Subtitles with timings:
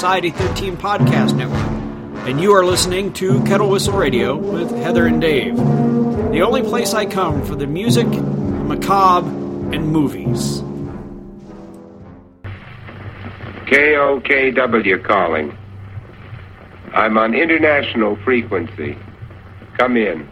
[0.00, 1.60] Society 13 Podcast Network,
[2.26, 6.94] and you are listening to Kettle Whistle Radio with Heather and Dave, the only place
[6.94, 9.28] I come for the music, macabre,
[9.74, 10.62] and movies.
[13.66, 15.54] KOKW calling.
[16.94, 18.96] I'm on international frequency.
[19.76, 20.26] Come in.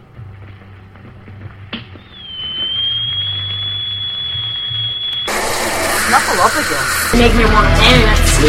[6.39, 6.85] Up again.
[7.19, 8.39] Make me want to dance.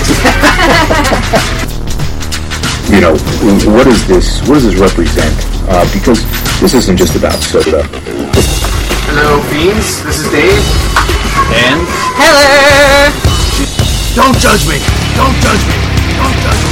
[2.90, 3.14] you know,
[3.74, 4.40] what is this?
[4.46, 5.34] What does this represent?
[5.68, 6.22] Uh, because
[6.60, 7.82] this isn't just about soda.
[9.10, 10.02] Hello, Beans.
[10.06, 10.62] This is Dave.
[11.50, 11.82] And
[12.14, 13.10] Hello.
[14.14, 14.78] Don't judge me.
[15.18, 15.74] Don't judge me.
[16.14, 16.70] Don't judge me.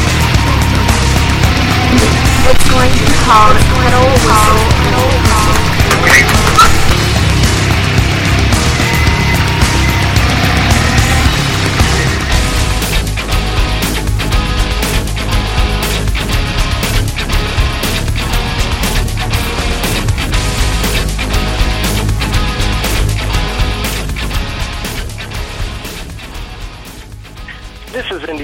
[2.50, 5.27] It's going to be called Kettle Whistle.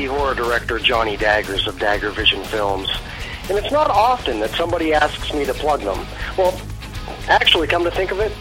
[0.06, 2.88] Horror director Johnny Daggers of Dagger Vision Films.
[3.48, 6.06] And it's not often that somebody asks me to plug them.
[6.38, 6.58] Well,
[7.28, 8.32] actually, come to think of it,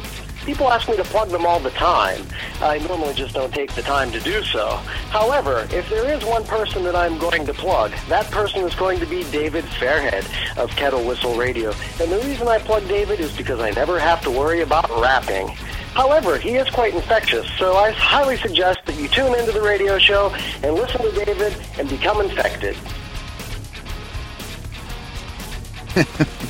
[0.46, 2.26] people ask me to plug them all the time.
[2.62, 4.78] I normally just don't take the time to do so.
[5.10, 9.00] However, if there is one person that I'm going to plug, that person is going
[9.00, 10.26] to be David Fairhead
[10.58, 11.74] of Kettle Whistle Radio.
[12.00, 15.56] And the reason I plug David is because I never have to worry about rapping.
[15.94, 20.00] However, he is quite infectious, so I highly suggest that you tune into the radio
[20.00, 20.34] show
[20.64, 22.76] and listen to David and become infected.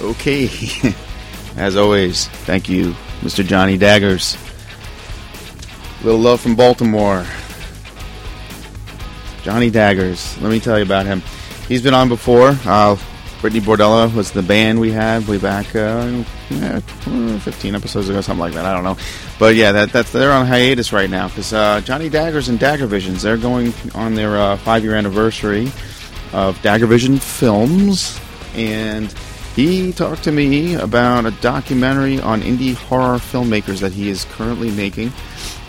[0.00, 0.48] Okay.
[1.56, 3.44] As always, thank you, Mr.
[3.44, 4.36] Johnny Daggers.
[6.02, 7.24] Little love from Baltimore.
[9.42, 10.36] Johnny Daggers.
[10.42, 11.22] Let me tell you about him.
[11.66, 12.56] He's been on before.
[12.66, 12.96] Uh,
[13.46, 18.40] Brittany Bordella was the band we had way back uh, yeah, 15 episodes ago, something
[18.40, 18.64] like that.
[18.64, 18.96] I don't know.
[19.38, 22.88] But yeah, that, that's they're on hiatus right now because uh, Johnny Daggers and Dagger
[22.88, 25.70] Visions, they're going on their uh, five year anniversary
[26.32, 28.20] of Dagger Vision Films.
[28.56, 29.12] And
[29.54, 34.72] he talked to me about a documentary on indie horror filmmakers that he is currently
[34.72, 35.12] making.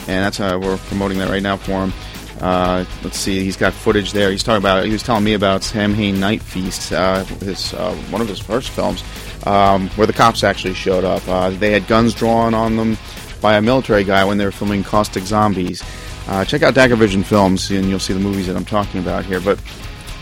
[0.07, 1.93] And that's how we're promoting that right now for him.
[2.41, 4.29] Uh, let's see, he's got footage there.
[4.29, 4.85] He's talking about.
[4.85, 8.39] He was telling me about Sam Samhain Night Feast, uh, his uh, one of his
[8.39, 9.03] first films,
[9.45, 11.27] um, where the cops actually showed up.
[11.27, 12.97] Uh, they had guns drawn on them
[13.41, 15.83] by a military guy when they were filming Caustic Zombies.
[16.27, 19.25] Uh, check out Dagger Vision Films, and you'll see the movies that I'm talking about
[19.25, 19.39] here.
[19.39, 19.59] But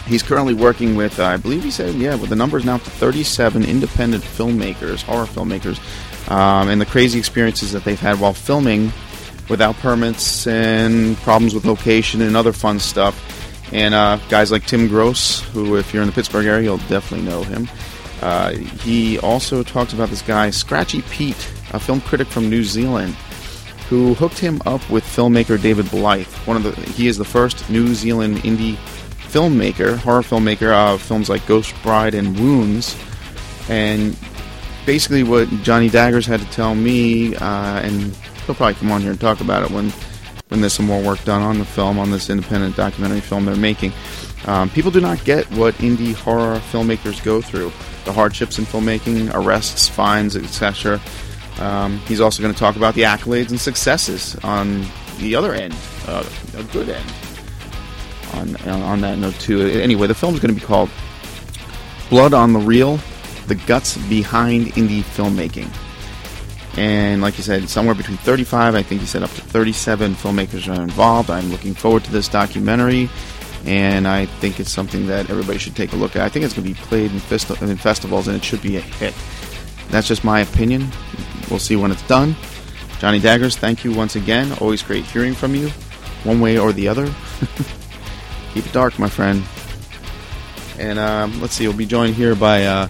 [0.06, 2.90] he's currently working with, uh, I believe he said, yeah, with the numbers now to
[2.90, 5.80] 37 independent filmmakers, horror filmmakers,
[6.30, 8.92] um, and the crazy experiences that they've had while filming
[9.50, 13.22] without permits and problems with location and other fun stuff.
[13.72, 17.26] And uh, guys like Tim Gross, who, if you're in the Pittsburgh area, you'll definitely
[17.26, 17.68] know him.
[18.22, 23.14] Uh, he also talks about this guy, Scratchy Pete, a film critic from New Zealand,
[23.90, 26.48] who hooked him up with filmmaker David Blyth.
[26.48, 28.78] One of the he is the first New Zealand indie
[29.36, 32.96] filmmaker, horror filmmaker of films like Ghost Bride and Wounds.
[33.68, 34.18] And
[34.86, 38.16] basically, what Johnny Daggers had to tell me, uh, and
[38.46, 39.92] he'll probably come on here and talk about it when
[40.52, 43.56] and there's some more work done on the film, on this independent documentary film they're
[43.56, 43.92] making.
[44.46, 47.72] Um, people do not get what indie horror filmmakers go through
[48.06, 51.02] the hardships in filmmaking, arrests, fines, etc.
[51.60, 54.86] Um, he's also going to talk about the accolades and successes on
[55.18, 55.76] the other end,
[56.08, 57.14] uh, a good end.
[58.34, 59.62] On, on that note, too.
[59.62, 60.90] Anyway, the film is going to be called
[62.10, 63.00] Blood on the Reel
[63.48, 65.70] The Guts Behind Indie Filmmaking.
[66.78, 70.68] And like you said, somewhere between 35, I think you said up to 37 filmmakers
[70.68, 71.30] are involved.
[71.30, 73.10] I'm looking forward to this documentary,
[73.66, 76.24] and I think it's something that everybody should take a look at.
[76.24, 78.76] I think it's going to be played in, festi- in festivals, and it should be
[78.76, 79.14] a hit.
[79.90, 80.90] That's just my opinion.
[81.50, 82.36] We'll see when it's done.
[83.00, 84.52] Johnny Daggers, thank you once again.
[84.60, 85.70] Always great hearing from you,
[86.24, 87.06] one way or the other.
[88.54, 89.44] Keep it dark, my friend.
[90.78, 92.90] And um, let's see, we'll be joined here by uh,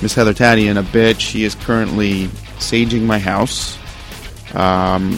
[0.00, 1.20] Miss Heather Taddy in a bit.
[1.20, 3.76] She is currently saging my house.
[4.54, 5.14] Um,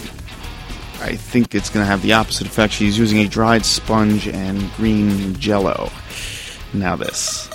[1.00, 2.72] I think it's going to have the opposite effect.
[2.72, 5.90] She's using a dried sponge and green jello.
[6.72, 7.49] Now, this.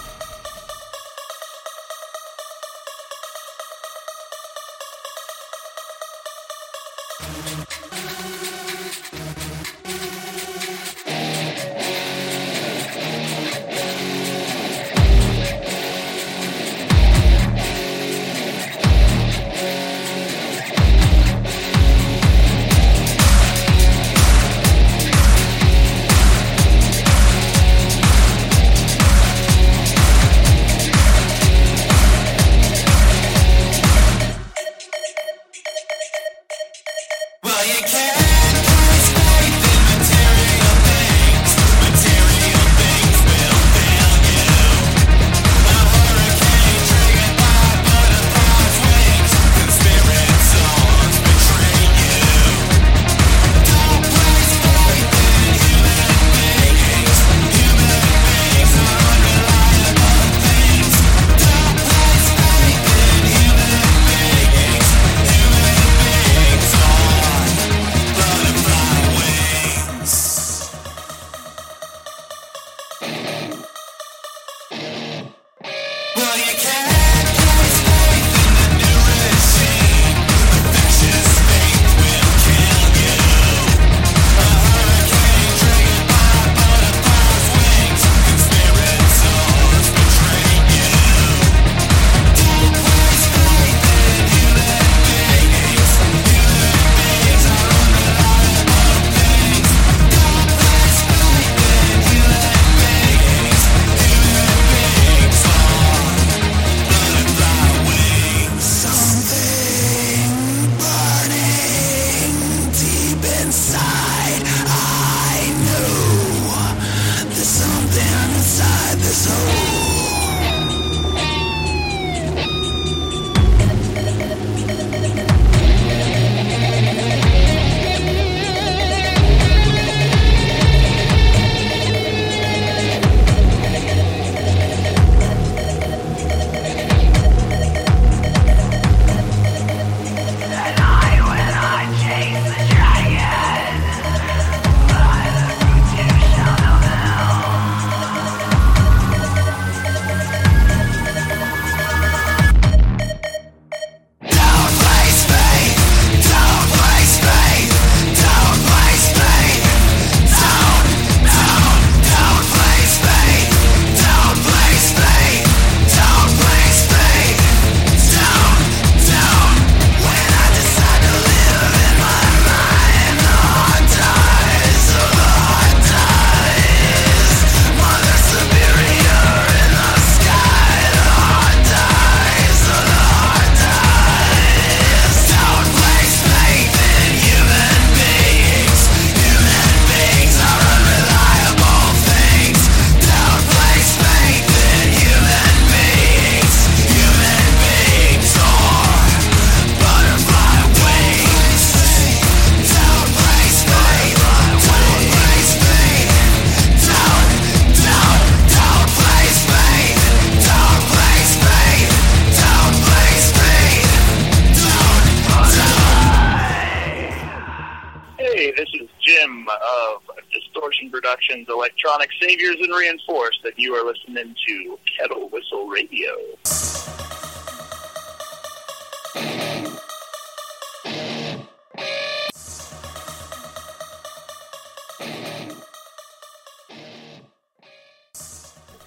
[221.05, 226.09] Productions, Electronic Saviors and Reinforced, that you are listening to Kettle Whistle Radio.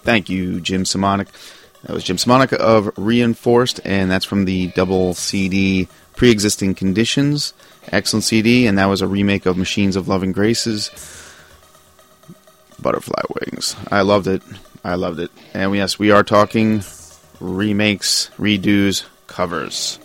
[0.02, 1.28] Thank you, Jim Simonic.
[1.84, 7.54] That was Jim Simonic of Reinforced, and that's from the double CD Pre Existing Conditions.
[7.92, 10.90] Excellent CD, and that was a remake of Machines of Loving Graces.
[12.80, 13.76] Butterfly Wings.
[13.90, 14.42] I loved it.
[14.84, 15.30] I loved it.
[15.54, 16.82] And yes, we are talking
[17.40, 19.98] remakes, redos, covers.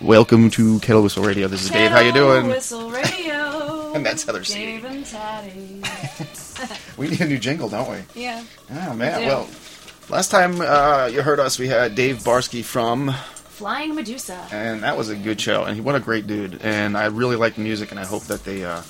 [0.00, 1.48] Welcome to Kettle Whistle Radio.
[1.48, 1.90] This is Dave.
[1.90, 2.46] How you doing?
[2.48, 3.68] Whistle Radio.
[3.92, 4.54] And that's Heather C.
[4.54, 5.82] Dave and Taddy.
[6.96, 7.98] We need a new jingle, don't we?
[8.22, 8.42] yeah.
[8.70, 9.20] Oh man.
[9.20, 9.26] do.
[9.26, 9.48] Well,
[10.08, 14.46] last time uh, you heard us, we had Dave Barsky from, Flying Medusa.
[14.50, 15.64] and that was a good show.
[15.64, 16.62] And he, what a great dude.
[16.62, 18.80] And I really like the music, and I hope that they, uh,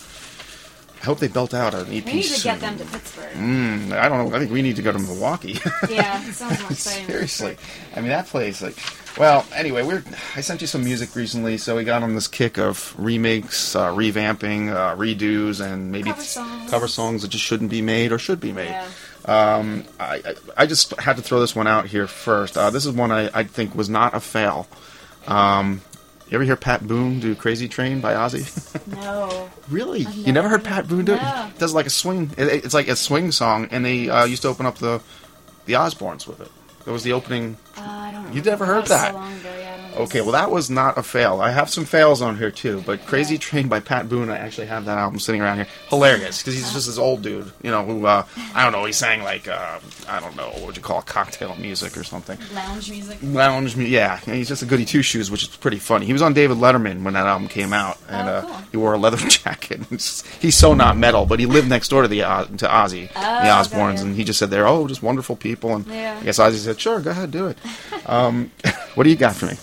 [1.02, 2.04] I hope they built out an EP.
[2.06, 2.52] We need to soon.
[2.52, 3.32] get them to Pittsburgh.
[3.35, 4.37] Mm, I don't know.
[4.37, 5.59] I think we need to go to Milwaukee.
[5.90, 7.06] Yeah, sounds more exciting.
[7.09, 7.56] Seriously,
[7.97, 8.62] I mean that place.
[8.62, 8.76] Like,
[9.18, 10.04] well, anyway, we're.
[10.37, 13.88] I sent you some music recently, so we got on this kick of remakes, uh,
[13.92, 16.71] revamping, uh, redos, and maybe Cover songs.
[16.71, 18.68] cover songs that just shouldn't be made or should be made.
[18.71, 18.87] Yeah.
[19.25, 22.56] Um, I, I I just had to throw this one out here first.
[22.56, 24.68] Uh, this is one I, I think was not a fail.
[25.26, 25.80] Um,
[26.33, 28.43] you ever hear Pat Boone do "Crazy Train" by Ozzy?
[28.97, 29.51] No.
[29.69, 30.07] Really?
[30.07, 31.23] I've You never heard Pat Boone do it?
[31.23, 31.51] No.
[31.53, 32.31] He does like a swing.
[32.39, 35.01] It, it's like a swing song, and they uh, used to open up the
[35.67, 36.51] the Osbournes with it.
[36.85, 37.57] That was the opening.
[37.77, 39.12] Uh, I don't You've never heard that?
[39.12, 39.62] So long ago, yeah, I don't know.
[39.95, 41.41] Okay, well that was not a fail.
[41.41, 44.67] I have some fails on here too, but "Crazy Train" by Pat Boone, I actually
[44.69, 45.67] have that album sitting around here.
[45.91, 48.85] Hilarious because he's just this old dude, you know, who uh, I don't know.
[48.87, 52.05] He sang like uh, I don't know what would you call it, cocktail music or
[52.05, 52.39] something.
[52.55, 53.19] Lounge music.
[53.23, 56.07] Lounge, yeah, and he's just a goody two shoes, which is pretty funny.
[56.07, 58.95] He was on David Letterman when that album came out, and Oh, uh, he wore
[58.95, 59.81] a leather jacket.
[60.41, 63.21] He's so not metal, but he lived next door to the uh, to Ozzy, Oh,
[63.21, 66.19] the Osbournes, and he just said they're oh just wonderful people, and Yeah.
[66.21, 67.59] I guess Ozzy said sure, go ahead, do it.
[68.07, 68.51] um,
[68.95, 69.57] what do you got for me?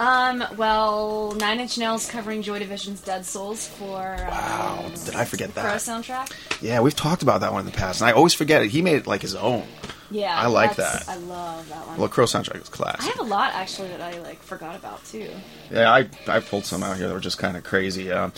[0.00, 5.24] Um, well, Nine Inch Nails covering Joy Division's Dead Souls for um, Wow, did I
[5.24, 5.76] forget that?
[5.80, 6.32] soundtrack.
[6.60, 8.70] Yeah, we've talked about that one in the past, and I always forget it.
[8.70, 9.64] He made it like his own.
[10.10, 11.08] Yeah, I like that.
[11.08, 11.98] I love that one.
[11.98, 13.00] Well, Crow soundtrack is class.
[13.00, 15.28] I have a lot actually that I like forgot about too.
[15.70, 18.12] Yeah, I I pulled some out here that were just kind of crazy.
[18.12, 18.32] Um,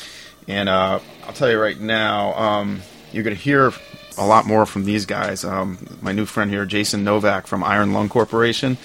[0.48, 2.82] and uh, I'll tell you right now, um,
[3.12, 3.72] you're going to hear
[4.16, 5.44] a lot more from these guys.
[5.44, 8.78] Um, my new friend here, Jason Novak from Iron Lung Corporation,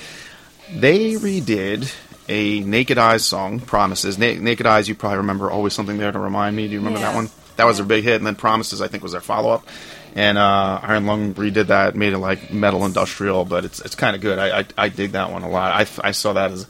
[0.74, 1.94] they redid
[2.30, 4.18] a Naked Eyes song, Promises.
[4.18, 6.68] Na- Naked Eyes, you probably remember Always Something There to Remind Me.
[6.68, 7.08] Do you remember Yeah.
[7.12, 7.30] that one?
[7.58, 8.16] That was their big hit.
[8.16, 9.68] And then Promises, I think, was their follow up.
[10.16, 14.14] And uh, Iron Lung redid that, made it like metal industrial, but it's it's kind
[14.16, 14.40] of good.
[14.40, 15.72] I, I I dig that one a lot.
[15.74, 16.68] I, I saw that as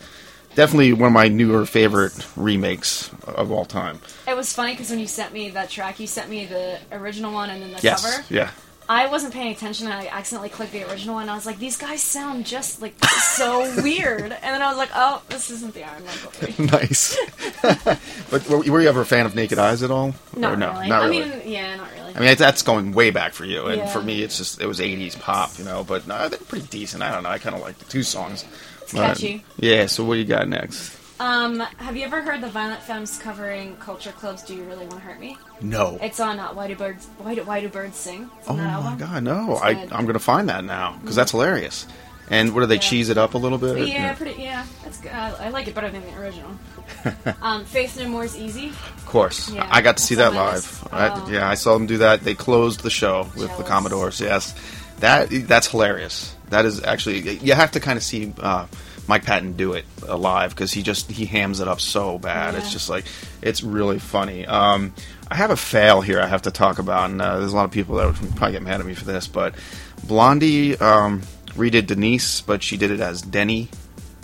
[0.53, 3.99] definitely one of my newer favorite remakes of all time.
[4.27, 7.33] It was funny because when you sent me that track, you sent me the original
[7.33, 8.23] one and then the Yes, cover.
[8.29, 8.51] yeah.
[8.93, 9.87] I wasn't paying attention.
[9.87, 11.21] and I accidentally clicked the original one.
[11.23, 14.77] and I was like, "These guys sound just like so weird." And then I was
[14.77, 17.17] like, "Oh, this isn't the Iron Man Corporation." nice.
[18.31, 20.13] but were, were you ever a fan of Naked Eyes at all?
[20.35, 20.89] Not Or no, really.
[20.89, 21.29] not I really.
[21.29, 22.15] mean, yeah, not really.
[22.15, 23.87] I mean, that's going way back for you, and Yeah.
[23.87, 25.83] for me, it's just it was '80s pop, you know.
[25.85, 27.01] But no, they're pretty decent.
[27.03, 27.29] I don't know.
[27.29, 28.43] I kind of like the two songs.
[28.81, 29.43] It's But, catchy.
[29.57, 29.85] yeah.
[29.85, 30.97] So what do you got next?
[31.21, 34.91] Um, have you ever heard the Violent Femmes covering Culture Club's "Do You Really Want
[34.93, 35.37] to Hurt Me"?
[35.61, 35.99] No.
[36.01, 38.63] It's on uh, "Why Do Birds Why Do, Why Do Birds Sing." It's Oh my
[38.63, 38.97] album.
[38.97, 39.51] god, no!
[39.53, 39.93] It's I good.
[39.93, 41.85] I'm gonna find that now because that's hilarious.
[42.31, 43.87] And what do they cheese it up a little bit?
[43.87, 44.41] Yeah, pretty.
[44.41, 45.11] Yeah, that's good.
[45.11, 46.51] I, I like it better than the original.
[47.43, 50.91] um, Faith No More's "Easy." Of course, Yeah, I got to see that that's on
[50.91, 51.19] my live.
[51.19, 51.29] I, Oh.
[51.31, 52.21] yeah, I saw them do that.
[52.23, 54.19] They closed the show with the Commodores.
[54.19, 54.55] Yes,
[55.01, 56.35] that that's hilarious.
[56.49, 58.65] That is actually you have to kind of see uh,
[59.07, 62.55] Mike Patton do it live because he just he hams it up so bad.
[62.55, 63.05] It's just like
[63.41, 64.45] it's really funny.
[64.45, 64.93] Um,
[65.29, 67.65] I have a fail here I have to talk about, and uh, there's a lot
[67.65, 69.55] of people that would probably get mad at me for this, but
[70.03, 73.69] Blondie um, redid Denise, but she did it as Denny.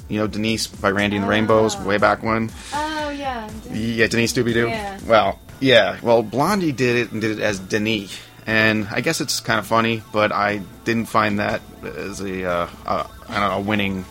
[0.10, 2.50] You know Denise by Randy and the Rainbows way back when.
[2.74, 3.50] Oh yeah.
[3.72, 4.68] Yeah, Denise Doobie Doo.
[4.68, 5.00] Yeah.
[5.06, 5.98] Well, yeah.
[6.02, 9.68] Well, Blondie did it and did it as Denis, and I guess it's kind of
[9.68, 14.06] funny, but I didn't find that as a uh, uh, I don't know winning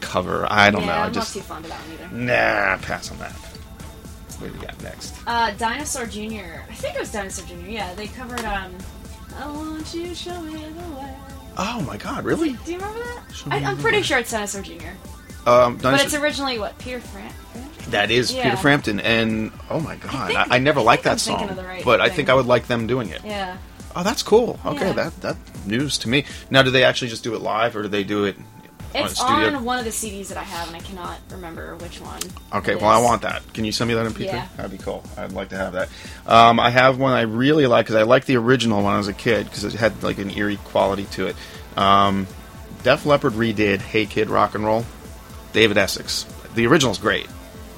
[0.00, 0.46] cover.
[0.50, 0.92] I don't yeah, know.
[0.94, 2.16] I I'm just not too fond of that one either.
[2.16, 3.32] nah pass on that.
[3.32, 5.14] What do we got next?
[5.26, 6.62] Uh, Dinosaur Jr.
[6.68, 7.66] I think it was Dinosaur Jr.
[7.68, 8.72] Yeah, they covered um,
[9.36, 11.14] I want you show me the way.
[11.56, 12.24] Oh my God!
[12.24, 12.52] Really?
[12.64, 13.22] Do you remember that?
[13.34, 14.02] Show I, I'm pretty way.
[14.02, 14.74] sure it's Dinosaur Jr.
[15.46, 17.32] Um, But it's originally what Peter Fran.
[17.90, 18.44] that is Yeah.
[18.44, 22.00] Peter Frampton, and oh my God, think- I, I never liked that song, right but
[22.00, 23.22] I think I would like them doing it.
[23.24, 23.56] Yeah.
[23.96, 24.60] Oh, that's cool.
[24.64, 24.92] Okay, Yeah.
[24.92, 25.36] that that
[25.66, 26.24] news to me.
[26.50, 28.36] Now, do they actually just do it live, or do they do it
[28.94, 29.56] It's studio?
[29.56, 32.20] on one of the CDs that I have, and I cannot remember which one.
[32.54, 33.42] Okay, well, I want that.
[33.52, 34.24] Can you send me that in P3?
[34.24, 34.48] Yeah.
[34.56, 35.02] That'd be cool.
[35.16, 35.88] I'd like to have that.
[36.26, 39.08] Um, I have one I really like because I liked the original when I was
[39.08, 41.36] a kid because it had like an eerie quality to it.
[41.76, 42.26] Um,
[42.82, 44.84] Def Leppard redid "Hey Kid, Rock and Roll."
[45.52, 46.24] David Essex.
[46.54, 47.26] The original's great.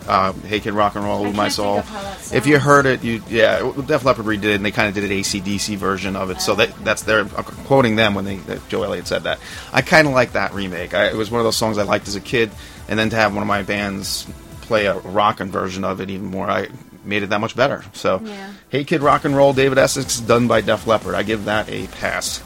[0.08, 1.78] Uh, hey Kid Rock and Roll, with my soul.
[1.78, 4.70] of how that If you heard it, you yeah, Def Leppard redid it, and they
[4.70, 6.40] kind of did an ACDC version of it.
[6.40, 9.38] So that that's their I'm quoting them when they that Joe Elliott said that.
[9.72, 10.94] I kind of like that remake.
[10.94, 12.50] I, it was one of those songs I liked as a kid,
[12.88, 14.26] and then to have one of my bands
[14.62, 16.68] play a rockin' version of it even more, I
[17.04, 17.84] made it that much better.
[17.92, 18.52] So, Yeah.
[18.68, 21.14] Hey Kid Rock and Roll, David Essex, done by Def Leppard.
[21.14, 22.42] I give that a pass.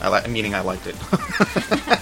[0.00, 0.96] I like, meaning I liked it.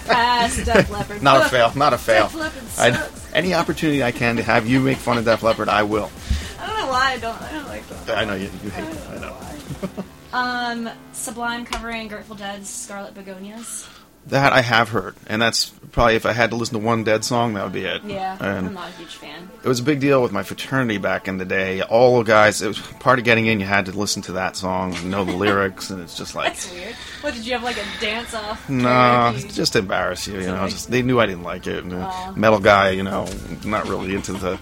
[0.07, 1.23] Pass Def Leppard.
[1.23, 1.73] not a fail.
[1.77, 2.25] Not a fail.
[2.29, 3.20] Def Leppard I, sucks.
[3.33, 6.11] Any opportunity I can to have you make fun of Def Leppard, I will.
[6.59, 7.41] I don't know why I don't.
[7.41, 8.19] I don't like that.
[8.19, 9.11] I know you, you hate it.
[9.11, 9.37] I know.
[10.33, 13.89] Um, Sublime covering Grateful Dead's Scarlet Begonias.
[14.27, 17.25] That I have heard, and that's probably if I had to listen to one Dead
[17.25, 18.05] song, that would be it.
[18.05, 19.49] Yeah, and I'm not a huge fan.
[19.65, 21.81] it was a big deal with my fraternity back in the day.
[21.83, 23.59] All the guys, it was part of getting in.
[23.61, 26.49] You had to listen to that song, and know the lyrics, and it's just like,
[26.49, 26.95] That's weird.
[27.23, 28.69] What did you have like a dance off?
[28.69, 30.35] no, just embarrass you.
[30.41, 31.83] You know, just they knew I didn't like it.
[31.83, 33.27] And metal guy, you know,
[33.65, 34.61] not really into the.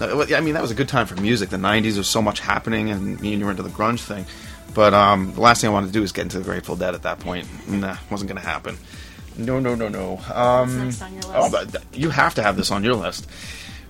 [0.00, 1.50] I mean, that was a good time for music.
[1.50, 4.24] The '90s, was so much happening, and me and you were into the grunge thing.
[4.74, 6.94] But um, the last thing I wanted to do was get into the Grateful Dead
[6.94, 7.46] at that point.
[7.68, 8.76] Nah, wasn't going to happen.
[9.36, 10.18] No, no, no, no.
[10.34, 11.34] Um, next on your list?
[11.34, 13.28] Oh, but th- you have to have this on your list.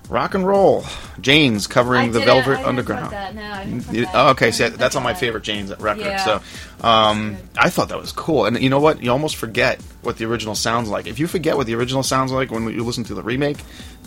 [0.09, 0.83] Rock and roll,
[1.21, 3.03] Jane's covering I the didn't- Velvet I didn't Underground.
[3.05, 3.35] Put that.
[3.35, 4.11] No, I didn't put You- that.
[4.15, 5.19] oh, okay, I see, didn't that's on my that.
[5.19, 6.01] favorite Jane's record.
[6.05, 6.25] Yeah.
[6.25, 6.41] So,
[6.85, 8.45] um, I thought that was cool.
[8.45, 9.01] And you know what?
[9.01, 11.07] You almost forget what the original sounds like.
[11.07, 13.59] If you forget what the original sounds like when you listen to the remake,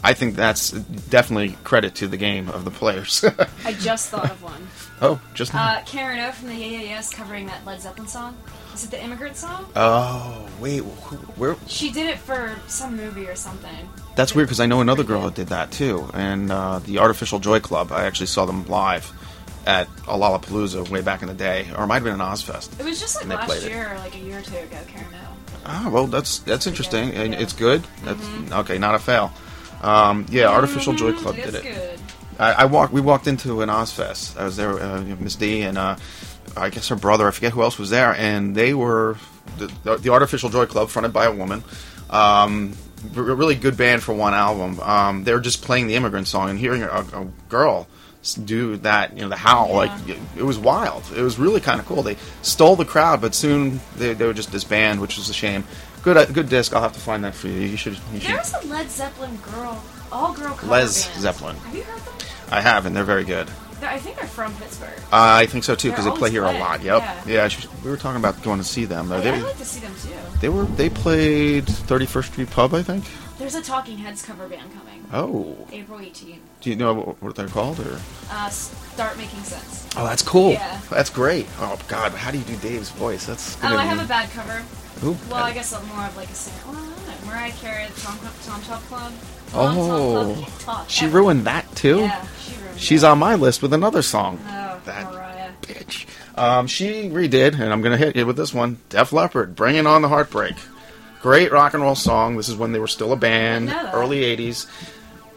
[0.05, 3.25] I think that's definitely credit to the game of the players.
[3.65, 4.69] I just thought of one.
[5.03, 5.65] oh, just now.
[5.75, 8.37] Uh, Karen O from the Yeah Yeah Yeahs covering that Led Zeppelin song.
[8.75, 9.67] Is it the Immigrant song?
[9.75, 11.57] oh, wait, who, where?
[11.67, 13.89] She did it for some movie or something.
[14.17, 16.09] That's weird because I know another girl that did that too.
[16.15, 19.11] And uh, the Artificial Joy Club, I actually saw them live
[19.67, 22.79] at a Lollapalooza way back in the day, or it might have been an Ozzfest.
[22.79, 25.37] It was just like last year or like a year or two ago, Karen O.
[25.65, 27.83] Ah, well, that's that's interesting, and it's good.
[28.05, 29.33] That's okay, not a fail.
[29.87, 31.63] Um, yeah, Artificial Joy Club did it.
[31.63, 32.01] good.
[32.39, 32.93] I, I walked.
[32.93, 34.37] We walked into an Ozzfest.
[34.39, 35.97] I was there, uh, Miss D, and uh,
[36.57, 37.27] I guess her brother.
[37.27, 39.17] I forget who else was there, and they were
[39.59, 41.63] the, the, the Artificial Joy Club, fronted by a woman.
[42.11, 42.75] Um,
[43.15, 44.81] a really good band for one album.
[44.81, 47.87] Um, they were just playing the immigrant song, and hearing a, a girl
[48.35, 51.05] do that, you know, the howl, like it, it was wild.
[51.17, 52.03] It was really kind of cool.
[52.03, 55.65] They stole the crowd, but soon they, they were just disbanded, which was a shame.
[56.07, 56.73] Good, uh, good disc.
[56.73, 57.59] I'll have to find that for you.
[57.63, 57.95] You should.
[58.15, 58.31] You should.
[58.31, 61.21] There a Led Zeppelin girl, all girl cover Lez band.
[61.21, 61.57] Zeppelin.
[61.57, 62.29] Have you heard them?
[62.49, 63.49] I have, and they're very good.
[63.81, 64.97] They're, I think they're from Pittsburgh.
[65.13, 66.81] Uh, I think so too because they play here a lot.
[66.81, 67.03] Yep.
[67.03, 67.23] yeah.
[67.27, 67.49] Yeah.
[67.49, 69.11] she- we were talking about going to see them.
[69.11, 70.39] Oh, they, yeah, I'd like to see them too.
[70.41, 73.05] they were they played 31st Street Pub, I think.
[73.39, 75.05] There's a Talking Heads cover band coming.
[75.13, 76.39] Oh, April 18th.
[76.61, 77.81] do you know what, what they're called?
[77.81, 77.99] Or
[78.31, 79.89] Uh, Start Making Sense.
[79.97, 80.53] oh, that's cool.
[80.53, 80.81] Yeah.
[80.89, 81.49] That's great.
[81.59, 83.27] Oh God, how do you do Dave's voice?
[83.27, 83.57] That's.
[83.65, 84.63] Oh, I be- have a bad cover.
[85.03, 86.57] Well, I guess I'm more of like a singer.
[86.67, 87.31] Well, I don't know.
[87.31, 89.13] Mariah Carey, Tom, Tom Top Club.
[89.51, 91.19] Tom Tom Oh, Club talk she ever.
[91.19, 91.99] ruined that too.
[92.01, 94.39] Yeah, she ruined She's on my list with another song.
[94.49, 95.51] Oh, That Mariah.
[95.63, 96.07] bitch.
[96.37, 98.79] Um, she redid, and I'm gonna hit you with this one.
[98.89, 100.55] Def Leppard, "Bringing On the Heartbreak."
[101.23, 102.37] Great rock and roll song.
[102.37, 103.95] This is when they were still a band, that.
[103.95, 104.67] early '80s.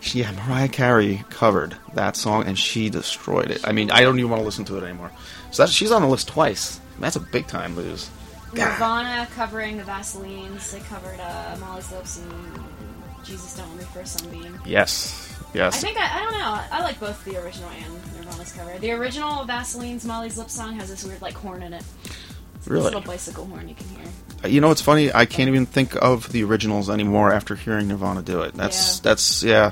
[0.02, 3.62] She, yeah, Mariah Carey covered that song, and she destroyed it.
[3.68, 5.12] I mean, I don't even want to listen to it anymore.
[5.52, 6.80] So that, she's on the list twice.
[7.00, 8.10] That's a big time lose.
[8.54, 10.72] Nirvana covering the Vaselines.
[10.72, 12.60] They covered uh, Molly's Lips and
[13.24, 14.60] Jesus Don't Let Me for a Sunbeam.
[14.66, 15.76] Yes, yes.
[15.76, 16.60] I think I, I don't know.
[16.72, 18.78] I like both the original and Nirvana's cover.
[18.80, 21.84] The original Vaseline's Molly's Lip song has this weird like horn in it.
[22.56, 22.84] It's Really?
[22.84, 24.50] This little bicycle horn you can hear.
[24.52, 25.14] You know what's funny?
[25.14, 28.54] I can't even think of the originals anymore after hearing Nirvana do it.
[28.54, 29.02] That's Yeah.
[29.04, 29.72] that's yeah,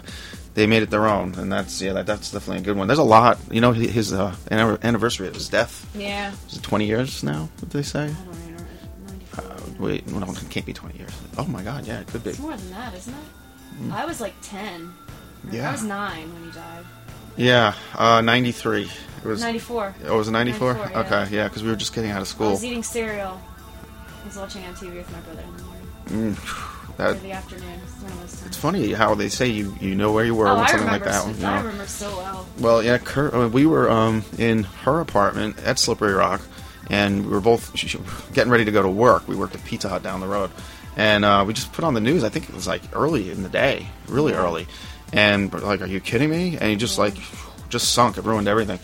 [0.56, 2.88] they made it their own, and that's yeah, that, that's definitely a good one.
[2.88, 3.40] There's a lot.
[3.50, 5.90] You know, his uh, anniversary of his death.
[5.96, 6.32] Yeah.
[6.50, 7.50] Is it 20 years now?
[7.60, 8.14] What they say?
[9.38, 11.12] Uh, wait, no, it can't be 20 years.
[11.38, 12.32] Oh my God, yeah, it could be.
[12.32, 13.20] It's more than that, isn't it?
[13.82, 13.92] Mm.
[13.92, 14.94] I was like ten.
[15.52, 15.70] Yeah.
[15.70, 16.86] I was nine when he died.
[17.38, 18.90] Yeah, uh, 93.
[19.24, 19.96] It was 94.
[20.06, 20.74] Oh, was it 94?
[20.74, 21.06] 94, yeah.
[21.06, 22.48] Okay, yeah, because we were just getting out of school.
[22.48, 23.40] I was eating cereal.
[24.24, 25.88] I was watching on TV with my brother in the morning.
[26.08, 27.80] Mm, or that, the afternoon.
[27.84, 28.46] It's one of those times.
[28.48, 31.04] it's funny how they say you you know where you were oh, when something like
[31.04, 31.24] that.
[31.24, 31.48] so, you know.
[31.50, 32.48] I remember so well.
[32.60, 36.42] Well, yeah, Kurt, uh, we were um, in her apartment at Slippery Rock,
[36.90, 37.74] and we were both
[38.34, 39.28] getting ready to go to work.
[39.28, 40.52] We worked at Pizza Hut down the road,
[40.96, 42.24] and uh, we just put on the news.
[42.24, 44.68] I think it was like early in the day, really early,
[45.14, 47.16] and like, "Are you kidding me?" And he just like
[47.70, 48.18] just sunk.
[48.18, 48.80] It ruined everything.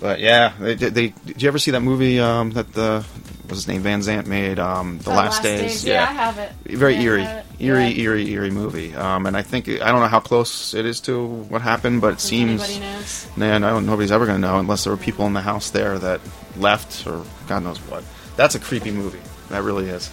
[0.00, 3.04] But yeah, they, they, they did you ever see that movie um, that the
[3.44, 5.60] what's his name Van Sant made, um, The Oh, Last, Last Days?
[5.60, 5.84] Days.
[5.84, 6.50] Yeah, I have it.
[6.64, 7.44] Very Yeah, eerie, it.
[7.60, 8.02] eerie, Yeah.
[8.02, 8.94] eerie, eerie movie.
[8.94, 12.14] Um, and I think I don't know how close it is to what happened, but
[12.14, 12.62] it seems.
[12.62, 13.28] anybody knows.
[13.36, 13.86] Man, I don't.
[13.86, 16.20] Nobody's ever going to know unless there were people in the house there that
[16.56, 18.02] left or God knows what.
[18.36, 19.20] That's a creepy movie.
[19.50, 20.10] That really is.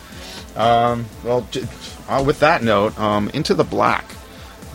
[0.55, 1.63] Um, well, j-
[2.07, 4.05] uh, with that note, um, Into the Black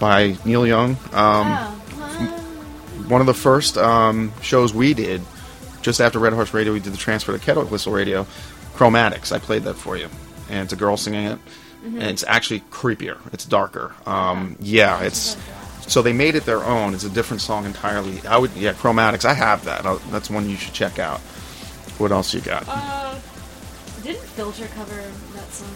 [0.00, 0.92] by Neil Young.
[1.12, 1.82] Um, Oh,
[3.08, 5.22] one of the first um, shows we did,
[5.82, 8.26] just after Red Horse Radio, we did the transfer to Kettle Whistle Radio.
[8.74, 9.32] Chromatics.
[9.32, 10.08] I played that for you,
[10.50, 11.38] and it's a girl singing it,
[11.84, 11.94] Mhm.
[11.94, 13.16] and it's actually creepier.
[13.32, 13.92] It's darker.
[14.04, 15.36] Um, yeah, it's
[15.86, 16.92] so they made it their own.
[16.94, 18.20] It's a different song entirely.
[18.28, 19.24] I would yeah, Chromatics.
[19.24, 19.86] I have that.
[19.86, 21.20] I'll, that's one you should check out.
[21.98, 22.64] What else you got?
[22.68, 23.14] Uh,
[24.02, 25.02] didn't Filter cover
[25.34, 25.68] that song?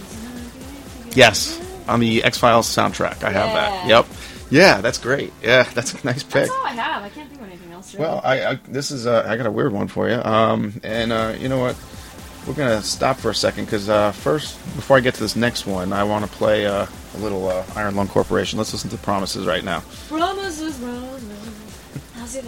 [1.13, 3.23] Yes, on the X Files soundtrack.
[3.25, 3.87] I have that.
[3.89, 4.07] Yep.
[4.51, 5.33] Yeah, that's great.
[5.43, 6.33] Yeah, that's a nice pick.
[6.33, 7.03] That's all I have.
[7.03, 7.95] I can't think of anything else.
[7.95, 8.07] Really.
[8.07, 10.17] Well, I, I this is uh, I got a weird one for you.
[10.17, 11.77] Um, and uh, you know what?
[12.47, 15.67] We're gonna stop for a second because uh, first, before I get to this next
[15.67, 18.59] one, I want to play uh, a little uh, Iron Lung Corporation.
[18.59, 19.81] Let's listen to Promises right now.
[20.09, 21.51] Promises, promises.
[22.15, 22.45] How's it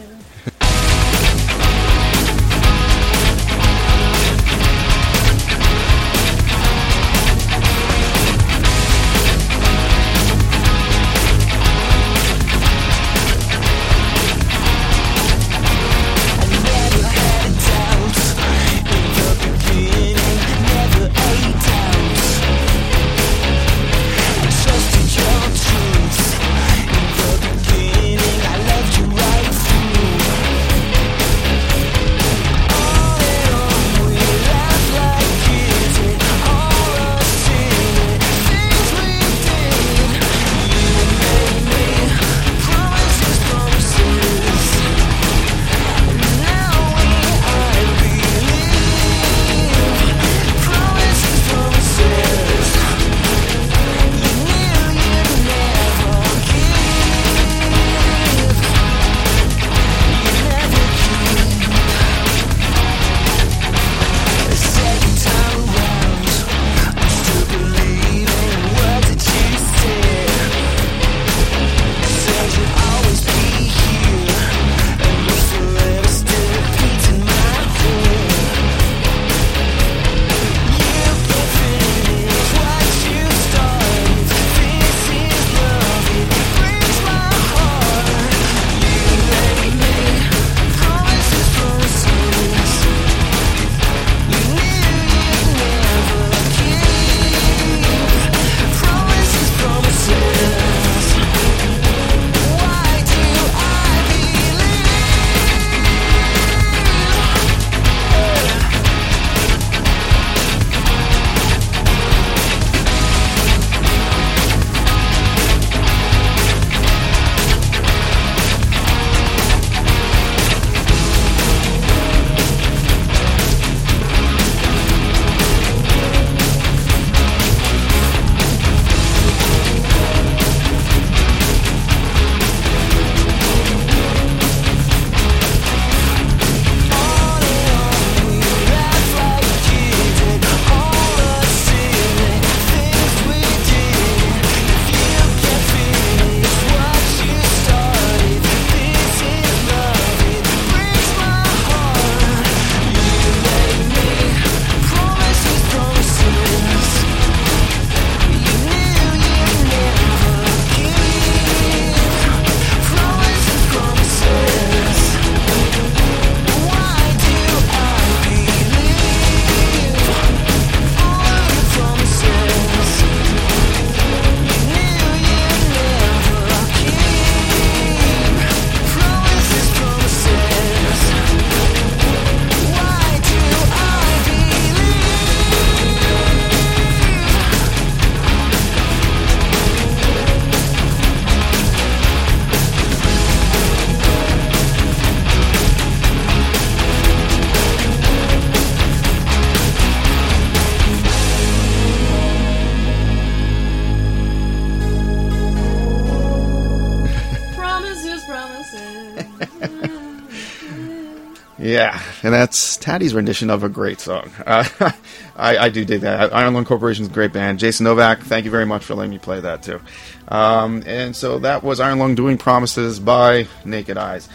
[212.22, 214.30] and that's Taddy's rendition of a great song.
[214.46, 214.64] Uh,
[215.36, 216.34] I, I do dig that.
[216.34, 217.58] Iron Lung Corporation is a great band.
[217.58, 219.80] Jason Novak, thank you very much for letting me play that too.
[220.28, 224.28] Um, and so that was Iron Lung doing Promises by Naked Eyes.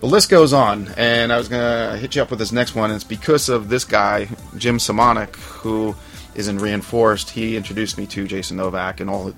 [0.00, 2.74] The list goes on, and I was going to hit you up with this next
[2.74, 2.90] one.
[2.90, 4.28] It's because of this guy,
[4.58, 5.96] Jim Simonic, who
[6.34, 7.30] is in Reinforced.
[7.30, 9.32] He introduced me to Jason Novak and all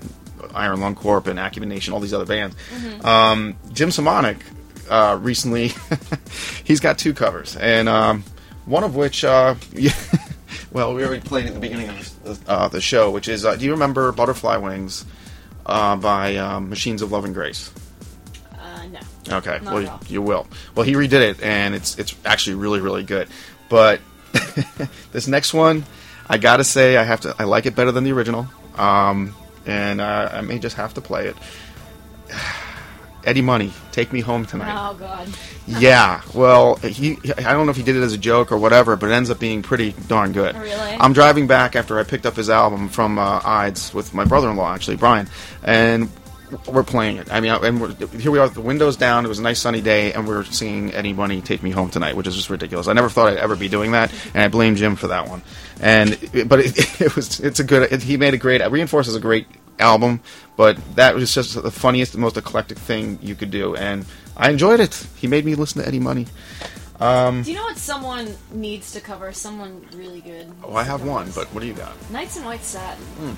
[0.53, 2.55] Iron Lung Corp and Acumen Nation, all these other bands.
[2.75, 3.05] Mhm.
[3.05, 4.37] Um, Jim Simonic
[4.89, 5.71] uh, recently,
[6.63, 8.23] he's got two covers, and um,
[8.65, 9.91] one of which, uh, yeah,
[10.71, 13.65] well, we already played at the beginning of uh, the show, which is, uh, do
[13.65, 15.05] you remember Butterfly Wings
[15.65, 17.71] uh, by um, Machines of Love and Grace?
[18.53, 19.37] Uh, no.
[19.37, 20.01] Okay, Not well all.
[20.07, 20.47] you will.
[20.75, 23.27] Well, he redid it, and it's it's actually really really good.
[23.69, 23.99] But
[25.11, 25.85] this next one,
[26.29, 27.35] I gotta say, I have to.
[27.37, 31.01] I like it better than the original, um, and uh, I may just have to
[31.01, 31.35] play it.
[33.27, 34.73] Eddie Money, take me home tonight.
[34.73, 35.27] Oh god.
[35.67, 38.95] Yeah, well, he I don't know if he did it as a joke or whatever,
[38.95, 40.55] but it ends up being pretty darn good.
[40.55, 40.97] Really?
[40.97, 44.73] I'm driving back after I picked up his album from uh, Ides with my brother-in-law,
[44.73, 45.27] actually, Brian,
[45.61, 46.09] and
[46.67, 47.29] we're playing it.
[47.29, 49.25] I mean, and we're, here we are, the windows down.
[49.25, 52.15] It was a nice sunny day, and we're singing Eddie Money, "Take Me Home Tonight,"
[52.15, 52.87] which is just ridiculous.
[52.87, 55.41] I never thought I'd ever be doing that, and I blame Jim for that one.
[55.81, 57.91] And but it, it was it's a good.
[57.91, 58.65] It, he made a great.
[58.71, 59.47] Reinforce is a great
[59.79, 60.21] album,
[60.55, 64.49] but that was just the funniest, the most eclectic thing you could do, and I
[64.49, 65.07] enjoyed it.
[65.17, 66.27] He made me listen to Eddie Money.
[66.99, 69.31] Um, Do you know what someone needs to cover?
[69.31, 70.51] Someone really good.
[70.63, 71.93] oh, I have one, but what do you got?
[72.11, 73.37] Knights in White Satin.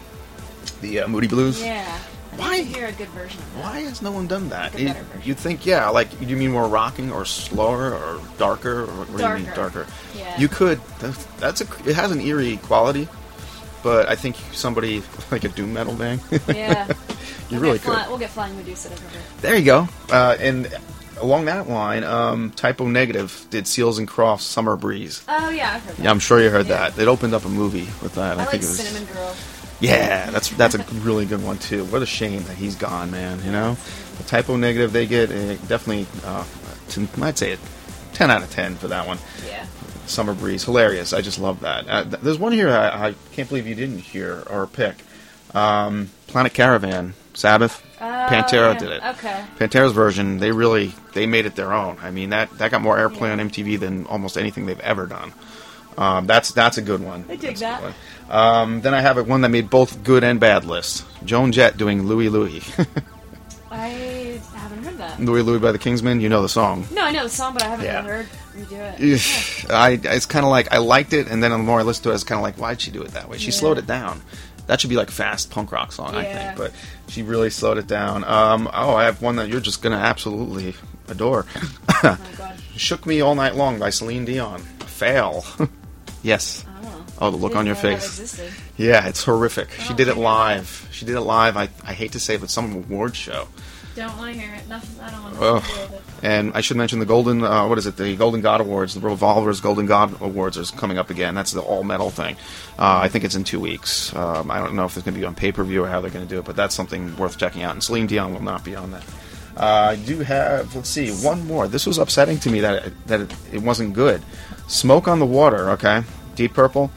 [0.82, 1.62] The uh, Moody Blues.
[1.62, 2.00] Yeah.
[2.34, 2.62] I Why?
[2.62, 3.64] hear a good version of that.
[3.64, 4.74] Why has no one done that?
[4.76, 4.96] Like You-.
[5.24, 9.18] You'd think, yeah, like do you mean more rocking or slower or darker or what
[9.18, 9.80] do you mean Darker.
[9.84, 9.88] darker?
[10.16, 10.40] Yeah.
[10.40, 10.80] You could.
[11.00, 11.90] That's, that's a.
[11.90, 13.08] It has an eerie quality,
[13.84, 16.22] but I think somebody like a doom metal band.
[16.48, 16.88] Yeah.
[16.88, 16.96] you
[17.52, 18.08] We'll really get could.
[18.10, 19.02] We'll get Flying Medusa to.
[19.42, 19.88] There you go.
[20.12, 20.68] Uh, and
[21.22, 25.74] along that line, um, Type O Negative did Seals and Crofts "Summer Breeze." Oh yeah,
[25.76, 26.04] I've heard that.
[26.04, 26.90] Yeah, I'm sure you heard Yeah.
[26.90, 27.00] that.
[27.02, 28.34] It opened up a movie with that.
[28.34, 28.80] I, like think it was.
[28.80, 29.36] Cinnamon Girl.
[29.82, 31.86] Yeah, that's that's a really good one too.
[31.86, 33.42] What a shame that he's gone, man.
[33.46, 33.78] You know,
[34.18, 36.06] the Type O Negative they get uh, definitely.
[36.24, 36.44] Uh,
[36.90, 37.60] t- I'd say it,
[38.14, 39.18] ten out of ten for that one.
[39.48, 39.66] Yeah.
[40.10, 41.14] Summer breeze, hilarious.
[41.14, 41.88] I just love that.
[41.88, 44.96] Uh, th- there's one here I, I can't believe you didn't hear or pick.
[45.54, 48.80] Um, Planet Caravan, Sabbath, Oh, Pantera yeah.
[48.80, 49.04] did it.
[49.04, 49.44] Okay.
[49.58, 51.98] Pantera's version, they really they made it their own.
[52.02, 55.34] I mean that that got more airplay on MTV than almost anything they've ever done.
[55.98, 57.26] Um, that's that's a good one.
[57.28, 57.94] I dig That's that.
[58.34, 61.04] Um, then I have a one that made both good and bad lists.
[61.26, 62.62] Joan Jett doing Louie Louie.
[63.72, 65.20] I haven't heard that.
[65.20, 66.22] Louie Louie by the Kingsmen.
[66.22, 66.88] You know the song.
[66.92, 68.02] No, I know the song, but I haven't Yeah.
[68.04, 68.28] heard
[68.60, 69.70] you do it.
[69.70, 72.12] I it's kind of like I liked it, and then the more I listened to
[72.12, 73.38] it, it's kind of like why'd she do it that way?
[73.38, 73.52] She Yeah.
[73.52, 74.22] slowed it down.
[74.68, 76.72] That should be like fast punk rock song, I think, but
[77.08, 78.24] she really slowed it down.
[78.24, 80.76] Um, oh, I have one that you're just gonna absolutely
[81.08, 81.46] adore.
[82.04, 82.56] Oh god.
[82.76, 84.62] Shook Me All Night Long by Celine Dion.
[84.86, 85.44] Fail.
[86.24, 86.66] yes.
[87.22, 88.42] Oh, the look on your Didn't know that face.
[88.78, 89.72] Yeah, it's horrific.
[89.72, 90.24] She Oh, did it check it out.
[90.24, 90.88] live.
[90.92, 91.58] She did it live.
[91.58, 93.48] I, I hate to say it, but some award show.
[93.96, 94.68] Don't want to hear it.
[94.68, 95.04] Nothing.
[95.04, 96.02] I don't want to with it.
[96.24, 97.98] And I should mention the Golden, uh, what is it?
[97.98, 101.36] The Golden God Awards, the Revolvers Golden God Awards is coming up again.
[101.36, 102.36] That's the all metal thing.
[102.78, 104.16] Uh, I think it's in two weeks.
[104.16, 106.02] Um, I don't know if it's going to be on pay per view or how
[106.02, 107.74] they're going to do it, but that's something worth checking out.
[107.74, 109.04] And Celine Dion will not be on that.
[109.58, 111.68] Uh, I do have, let's see, one more.
[111.68, 114.22] This was upsetting to me that it, that it, it wasn't good.
[114.68, 116.04] Smoke on the Water, okay?
[116.36, 116.92] Deep Purple.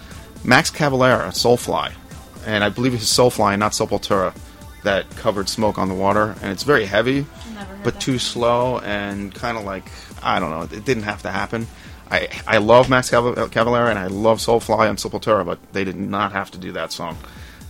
[0.45, 1.93] Max Cavalera, Soulfly.
[2.47, 4.35] And I believe it's Soulfly not Sepultura
[4.83, 6.35] that covered Smoke on the Water.
[6.43, 7.27] And it's very heavy,
[7.85, 9.85] but too slow and kind of like,
[10.23, 11.67] I don't know, it didn't have to happen.
[12.11, 15.97] I, I love Max Caval- Cavalera and I love Soulfly and Sepultura, but they did
[15.97, 17.17] not have to do that song.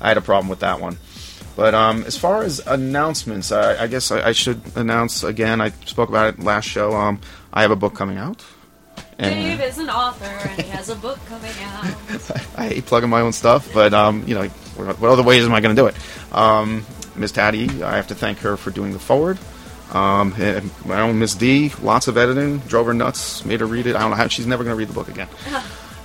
[0.00, 0.98] I had a problem with that one.
[1.54, 5.60] But um, as far as announcements, I, I guess I, I should announce again.
[5.60, 6.92] I spoke about it last show.
[6.92, 7.20] Um,
[7.52, 8.42] I have a book coming out.
[9.18, 11.84] Dave is an author and he has a book coming out.
[12.56, 15.52] I hate plugging my own stuff, but um, you know, what, what other ways am
[15.52, 15.94] I going to do it?
[16.34, 16.84] Um,
[17.16, 19.38] Miss Tatty, I have to thank her for doing the forward.
[19.92, 23.86] Um, and my own Miss D, lots of editing, drove her nuts, made her read
[23.86, 23.94] it.
[23.94, 25.28] I don't know how she's never going to read the book again.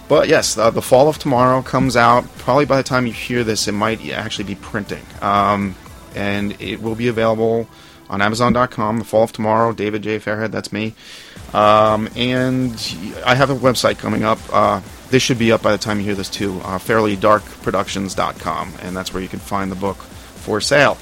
[0.08, 2.24] But yes, the, the Fall of Tomorrow comes out.
[2.38, 5.06] Probably by the time you hear this, it might actually be printing.
[5.22, 5.76] Um,
[6.16, 7.68] and it will be available
[8.10, 9.00] on Amazon.com.
[9.00, 10.18] The Fall of Tomorrow, David J.
[10.20, 10.96] Fairhead, that's me.
[11.54, 12.74] Um, and
[13.26, 14.40] I have a website coming up.
[14.52, 16.60] Uh, this should be up by the time you hear this too.
[16.62, 19.98] Uh, FairlyDarkProductions.com, and that's where you can find the book
[20.48, 20.98] for sale.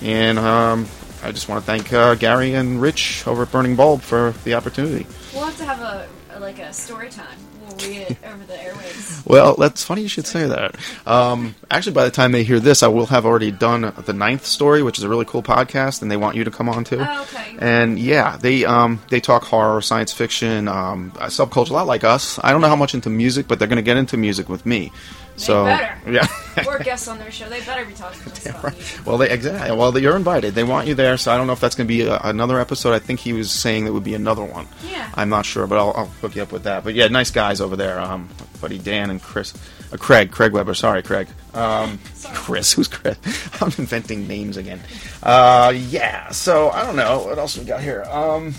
[0.00, 0.86] And um,
[1.22, 4.54] I just want to thank uh, Gary and Rich over at Burning Bulb for the
[4.54, 5.06] opportunity.
[5.34, 7.36] We'll have to have a, a like a story time.
[7.60, 9.26] We'll read it over the airwaves.
[9.26, 10.76] Well, that's funny you should say that.
[11.06, 14.46] Um, actually, by the time they hear this, I will have already done the ninth
[14.46, 17.04] story, which is a really cool podcast, and they want you to come on too.
[17.06, 17.56] Oh, okay.
[17.58, 22.40] And yeah, they um, they talk horror, science fiction, um, subculture, a lot like us.
[22.42, 24.64] I don't know how much into music, but they're going to get into music with
[24.64, 24.90] me.
[25.36, 26.10] They so better.
[26.10, 26.26] yeah.
[26.66, 27.48] We're guests on their show.
[27.48, 29.06] They better be talking to us about music.
[29.06, 29.76] Well, they exactly.
[29.76, 30.54] Well, you're invited.
[30.54, 32.58] They want you there, so I don't know if that's going to be a, another
[32.58, 32.94] episode.
[32.94, 34.66] I think he was saying that would be another one.
[34.90, 35.10] Yeah.
[35.14, 36.84] I'm not sure, but I'll, I'll hook you up with that.
[36.84, 38.00] But yeah, nice guys over there.
[38.00, 38.28] Um,
[38.60, 39.52] buddy Dan and Chris,
[39.92, 40.74] uh, Craig, Craig Weber.
[40.74, 41.28] Sorry, Craig.
[41.52, 41.98] Um,
[42.34, 43.18] Chris, who's Chris?
[43.62, 44.80] I'm inventing names again.
[45.22, 46.30] Uh, yeah.
[46.30, 48.04] So I don't know what else we got here.
[48.04, 48.54] Um,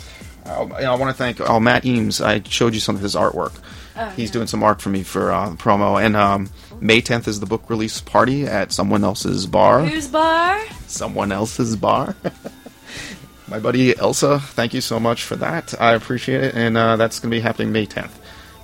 [0.46, 2.22] I, you know, I want to thank oh Matt Eames.
[2.22, 3.54] I showed you some of his artwork.
[4.00, 7.28] Oh, He's doing some art for me for uh, the promo, and um, May 10th
[7.28, 10.64] is the book release party at someone else's bar Who's bar?
[10.88, 12.16] someone else's bar.
[13.48, 14.40] my buddy Elsa.
[14.40, 15.74] Thank you so much for that.
[15.82, 18.12] I appreciate it, and uh, that's going to be happening May 10th.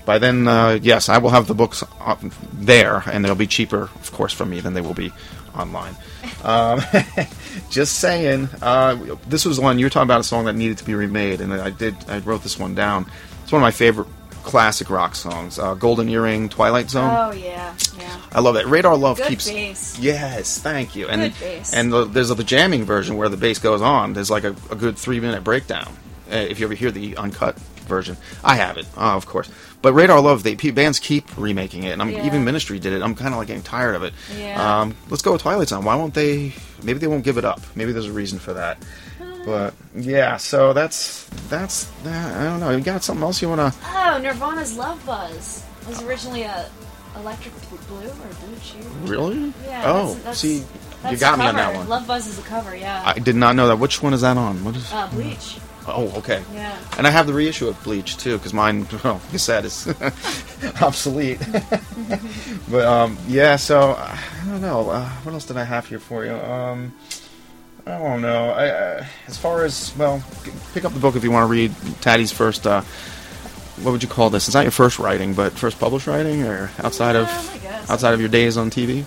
[0.05, 2.19] By then, uh, yes, I will have the books up
[2.51, 5.11] there, and they'll be cheaper, of course, from me than they will be
[5.55, 5.95] online.
[6.43, 6.81] Um,
[7.69, 8.49] just saying.
[8.61, 11.39] Uh, this was one you were talking about a song that needed to be remade,
[11.39, 11.95] and I did.
[12.09, 13.09] I wrote this one down.
[13.43, 14.07] It's one of my favorite
[14.43, 15.57] classic rock songs.
[15.57, 17.09] Uh, Golden Earring, Twilight Zone.
[17.15, 18.21] Oh yeah, yeah.
[18.31, 18.65] I love it.
[18.65, 19.49] Radar Love Good keeps.
[19.49, 19.97] bass.
[19.99, 21.07] Yes, thank you.
[21.07, 21.33] And
[21.73, 24.13] and the, there's the jamming version where the bass goes on.
[24.13, 25.91] There's like a, a good three minute breakdown.
[26.31, 29.49] Uh, if you ever hear the uncut version, I have it, uh, of course.
[29.81, 32.25] But Radar Love, they bands keep remaking it, and I'm, Yeah.
[32.25, 33.01] even Ministry did it.
[33.01, 34.13] I'm kind of like getting tired of it.
[34.39, 34.81] Yeah.
[34.81, 35.83] Um, let's go with Twilight Zone.
[35.83, 36.53] Why won't they?
[36.81, 37.59] Maybe they won't give it up.
[37.75, 38.77] Maybe there's a reason for that.
[39.45, 42.37] But yeah, so that's that's that.
[42.37, 42.71] I don't know.
[42.71, 43.73] You got something else you wanna?
[43.83, 46.69] Oh, Nirvana's Love Buzz was originally a
[47.15, 47.53] Electric
[47.87, 48.79] Blue or Blue Chew.
[49.03, 49.53] Really?
[49.65, 49.83] Yeah.
[49.85, 50.63] Oh, that's, that's, see,
[51.09, 51.87] you got me on that one.
[51.87, 52.75] Love Buzz is a cover.
[52.75, 53.03] Yeah.
[53.05, 53.77] I did not know that.
[53.77, 54.63] Which one is that on?
[54.63, 54.91] What is?
[54.91, 55.59] uh, Bleach.
[55.85, 56.41] Oh, okay.
[56.53, 56.77] Yeah.
[56.97, 59.87] And I have the reissue of Bleach too, because mine, well, like I said, is
[60.81, 61.39] obsolete.
[62.71, 64.89] but um, yeah, so I don't know.
[64.89, 66.33] Uh, what else did I have here for you?
[66.33, 66.93] Um,
[67.85, 68.51] I don't know.
[68.51, 70.23] I, uh, as far as well,
[70.73, 72.65] pick up the book if you want to read Taddy's first.
[72.65, 72.81] Uh,
[73.81, 74.47] what would you call this?
[74.47, 77.27] It's not your first writing, but first published writing, or outside of
[77.89, 79.03] outside of your days on TV.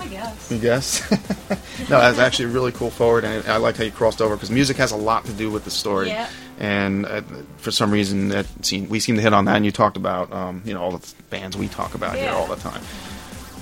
[0.00, 0.50] I guess.
[0.50, 1.10] You guess?
[1.50, 4.50] no, that's actually a really cool forward, and I like how you crossed over because
[4.50, 6.08] music has a lot to do with the story.
[6.08, 6.28] Yeah.
[6.58, 7.22] And uh,
[7.58, 9.56] for some reason, that seem, we seem to hit on that.
[9.56, 12.46] And you talked about, um, you know, all the bands we talk about here all
[12.46, 12.82] the time.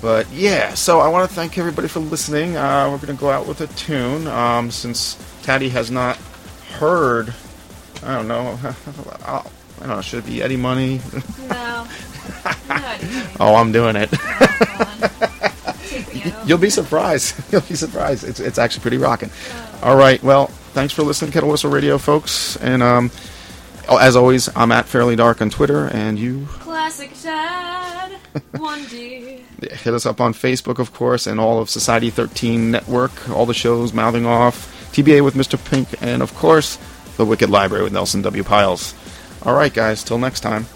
[0.04, 2.58] But yeah, so I want to thank everybody for listening.
[2.58, 6.18] Uh, we're going to go out with a tune um, since Taddy has not
[6.72, 7.32] heard.
[8.02, 8.58] I don't know.
[9.24, 9.42] I
[9.80, 10.02] don't know.
[10.02, 11.00] Should it be Eddie Money?
[11.48, 11.86] No.
[12.68, 14.12] no oh, I'm doing it.
[16.46, 17.34] You'll be surprised.
[17.50, 18.24] You'll be surprised.
[18.24, 19.30] It's, it's actually pretty rocking.
[19.82, 20.22] All right.
[20.22, 22.56] Well, thanks for listening, Kettle Whistle Radio, folks.
[22.56, 23.10] And um,
[23.88, 26.46] oh, as always, I'm at Fairly Dark on Twitter, and you
[26.84, 28.12] Classic Dad.
[28.58, 29.40] One D.
[29.62, 33.54] hit us up on Facebook, of course, and all of Society 13 Network, all the
[33.54, 35.58] shows, Mouthing Off, TBA with Mr.
[35.70, 36.76] Pink, and of course,
[37.16, 38.44] The Wicked Library with Nelson W.
[38.44, 38.94] Pyles.
[39.44, 40.04] All right, guys.
[40.04, 40.66] Till next time.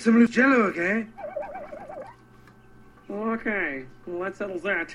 [0.00, 1.06] Some jello, okay?
[3.10, 4.94] Okay, well, that settles that.